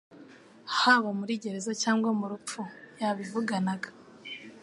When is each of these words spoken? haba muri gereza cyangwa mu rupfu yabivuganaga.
haba 0.77 1.09
muri 1.19 1.33
gereza 1.43 1.71
cyangwa 1.83 2.09
mu 2.19 2.25
rupfu 2.31 2.61
yabivuganaga. 3.01 3.89